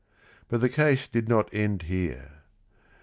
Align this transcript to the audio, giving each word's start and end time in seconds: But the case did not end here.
But 0.49 0.61
the 0.61 0.67
case 0.69 1.07
did 1.07 1.29
not 1.29 1.53
end 1.53 1.83
here. 1.83 2.41